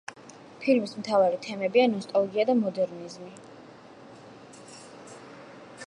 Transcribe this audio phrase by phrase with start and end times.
[0.61, 3.31] ფილმის მთავარი თემებია ნოსტალგია და მოდერნიზმი.